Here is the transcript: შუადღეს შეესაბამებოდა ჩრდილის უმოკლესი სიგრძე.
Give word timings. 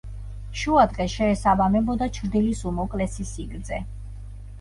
შუადღეს 0.59 1.11
შეესაბამებოდა 1.17 2.07
ჩრდილის 2.15 2.63
უმოკლესი 2.71 3.27
სიგრძე. 3.33 3.81